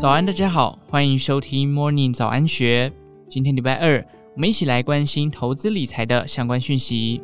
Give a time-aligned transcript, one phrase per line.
[0.00, 2.90] 早安，大家好，欢迎收听 Morning 早安学。
[3.28, 4.02] 今天礼拜二，
[4.34, 7.20] 我们一起来关心投资理财的相关讯息。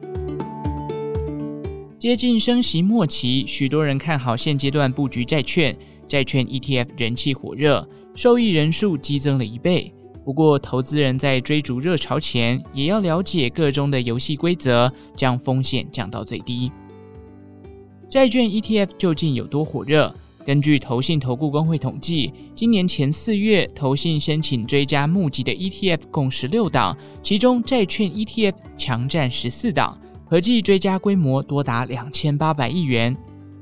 [1.99, 5.75] 接近升息末期，许多人看好现阶段布局债券，
[6.07, 9.91] 债券 ETF 人气火热，受益人数激增了一倍。
[10.23, 16.71] 不过，投资人在追逐热潮前，也要了解个中的游戏规则，将风险降到最低。
[18.11, 20.15] 债券 ETF 究竟有多火热？
[20.47, 33.17] 根据投信投顾公会统计，今年前四月，投信申请追加募集的 ETF 共十六档，其中债券 ETF 强占十四档，合计追加规模多达两千八百亿元。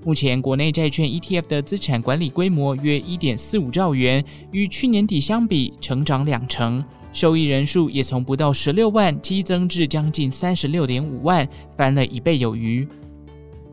[0.05, 12.87] 目前国内债券 ETF 的资产管理规模约一点四五兆元，与去年底相比成长两成，受益人数也从不到十六万激增至将近三十六点五万，翻了一倍有余。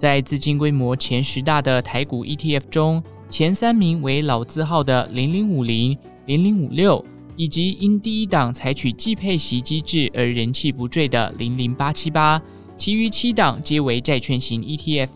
[0.02, 12.42] 在资金规模前十大的台股 ETF 中，前三名为老字号的零零五零、零零五六，以及因第一档采取季配息机制而人气不坠的零零八七八，
[12.76, 15.10] 其余七档皆为债券型 ETF。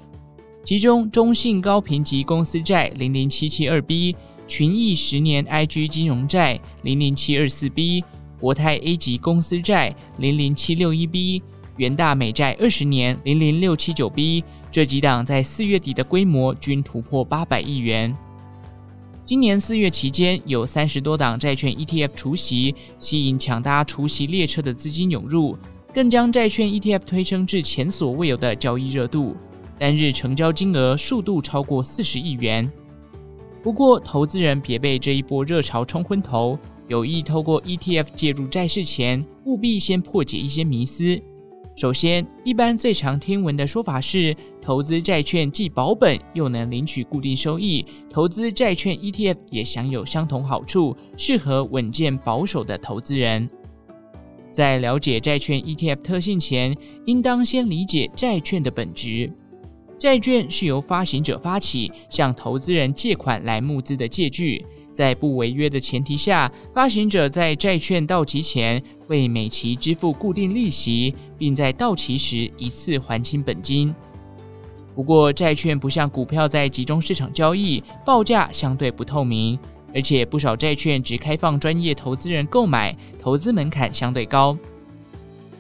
[0.64, 4.16] 其中，中信高评级公司债零零七七二 B、
[4.48, 8.04] 群益十年 IG 金融债零零七二四 B、
[8.40, 11.42] 国泰 A 级公司债零零七六一 B、
[11.78, 14.44] 元大美债二十年零零六七九 B。
[14.76, 18.14] 这几档在四月底的规模均突破八百亿元。
[19.24, 25.58] 今年四月期间，有三十多档债券 ETF 除息，吸引抢搭除息列车的资金涌入，
[25.94, 29.38] 更将债券 ETF 推升至前所未有的交易热度，
[29.80, 32.70] 单日成交金额数度超过四十亿元。
[33.64, 36.60] 不过，投资人别被这一波热潮冲昏头，
[36.90, 41.18] 有意透过 ETF 介入债市前，务必先破解一些迷思。
[41.76, 53.50] 首先，一般最常听闻的说法是，投资债券既保本又能领取固定收益，投资债券 ETF 也享有相同好处，适合稳健保守的投资人。
[54.50, 56.74] 在了解债券 ETF 特性前，
[57.06, 59.30] 应当先理解债券的本质。
[60.00, 64.66] 债券是由发行者发起，向投资人借款来募资的借据。
[64.96, 73.94] 在不违约的前提下，发行者在债券到期前为每期支付固定利息，并在到期时一次还清本金。
[74.96, 79.60] 不过，债券不像股票在集中市场交易，报价相对不透明，
[79.94, 84.58] 而且不少债券只开放专业投资人购买，投资门槛相对高。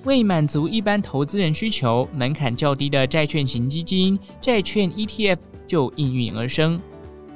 [0.05, 6.79] 为满足一般投资人需求，门槛较低的债券型基金、债券 ETF 就应运而生。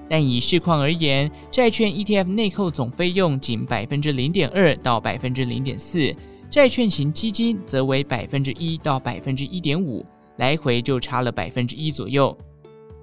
[0.09, 6.13] 但以市况而言，债券 ETF 内扣总费用仅百分之零点二到百分之零点四，
[6.49, 10.03] 债券型基金则为百分之一到百分之一点五，
[10.37, 12.35] 来回就差了百分之一左右。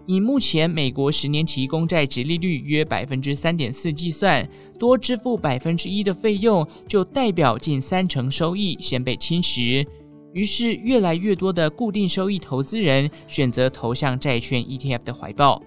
[0.04, 9.86] 以目前美国十年期公债殖利率约百分之三点四计算，多支付百分之一的费用，就代表近三成收益先被侵蚀。
[10.32, 15.62] 于是，越来越多的固定收益投资人选择投向债券 ETF 的怀抱。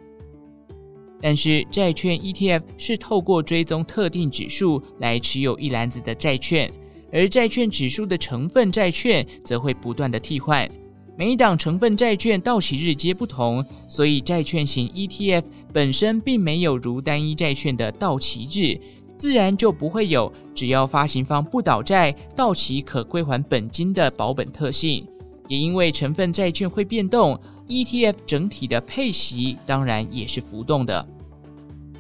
[1.22, 6.72] 但是，债券 ETF 是透过追踪特定指数来持有一篮子的债券，
[7.12, 10.70] 而债券指数的成分债券则会不断的替换，
[11.18, 15.44] 每一档成分债券到期日皆不同，所以债券型 ETF
[15.74, 18.80] 本身并没有如单一债券的到期日，
[19.16, 25.06] 自然就不会有只要发行方不倒债，到期可归还本金的保本特性。
[25.50, 27.38] 也因为成分债券会变动。
[27.68, 31.08] ETF 整体的配息当然也是浮动的。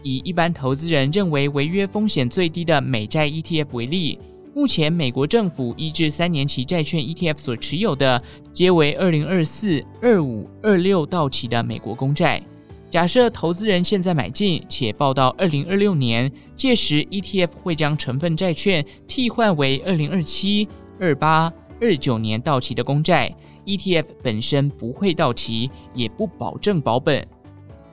[0.01, 4.17] 以一般投资人认为违约风险最低的美债 ETF 为例，
[4.55, 8.19] 目前美国政府一至三年期债券 ETF 所持有的，
[8.51, 12.41] 皆为二零二四、二五、二六到期的美国公债。
[12.89, 20.67] 假设投资人现在买进，且报到二零二六年，届时 ETF 会将成分债券替换为二零二七、
[20.99, 23.33] 二八、二九年到期的公债。
[23.65, 27.27] ETF 本身不会到期，也不保证保本。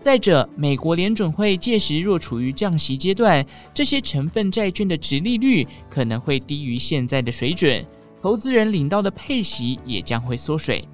[0.01, 3.45] 再者，美国联准会届时若处于降息阶段，
[3.75, 7.85] 这些成分债券的殖利率可能会低于现在的水准，
[8.21, 10.85] 投资人领到的配息也将会缩水。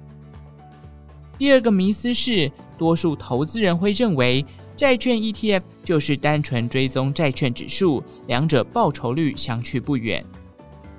[1.37, 10.25] 第二个迷思是，多数投资人会认为债券 ETF 就是单纯追踪债券指数，两者报酬率相去不远。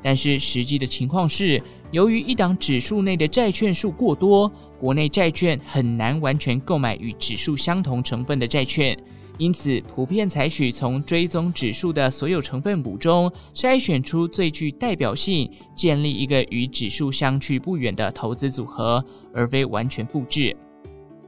[0.02, 1.60] 但是实际的情况是，
[1.94, 4.50] 由于一档指数内的债券数过多，
[4.80, 8.98] 国内债券很难完全购买与指数相同成分的债券，
[9.38, 20.56] 因此普遍采取从追踪指数的所有成分股中筛选出最具代表性，建立一个与指数相去不远的投资组合，而非完全复制。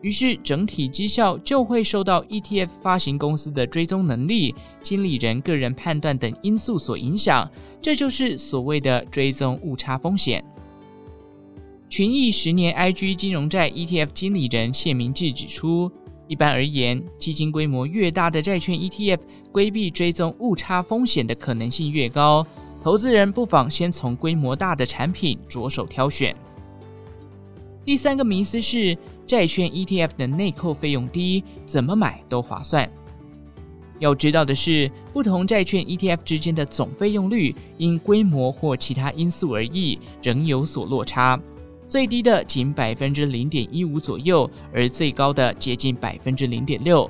[0.02, 4.52] 于是整体绩效就会受到 ETF 发行公司的追踪能力、
[4.82, 7.48] 经理人个人判断等因素所影响，
[7.80, 10.44] 这就是所谓的追踪误差风险。
[11.88, 15.90] 群益十年 IG 金融债 ETF 经理人谢明志指出，
[16.26, 19.20] 一般而言，基金规模越大的债券 ETF，
[19.52, 22.44] 规避追踪误差风险的可能性越高。
[22.80, 26.34] 投资人不妨先从规模大的产品着手挑选。
[27.84, 32.90] 第三个迷思是，债券 ETF 的内扣费用低，怎么买都划算。
[34.00, 41.40] 要知道的是，不同债券 ETF 之间的总费用率，因规模或其他因素而异，仍有所落差。
[41.88, 47.08] 最低的仅百分之零点一五左右，而最高的接近百分之零点六。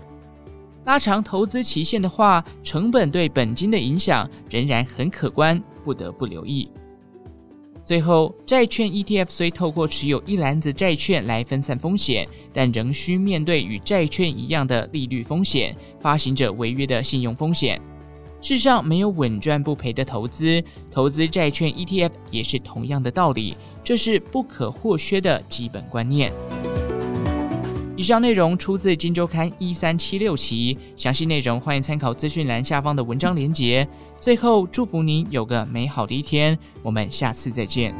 [0.84, 6.68] 拉长投资期限的话，成本对本金的影响仍然很可观，不得不留意。
[7.82, 17.80] 最后，债券 ETF 虽透过持有一篮子债券来分散风险，但仍需面对与债券一样的利率风险、发行者违约的信用风险。
[18.48, 23.56] 世上没有稳赚不赔的投资，投资债券 ETF 也是同样的道理。
[23.82, 26.32] 这是不可或缺的基本观念。
[27.96, 33.84] 以上内容出自《金周刊》一三七六期，详细内容欢迎参考资讯栏下方的文章连结。
[34.20, 37.92] 最后，祝福您有个美好的一天，我们下次再见。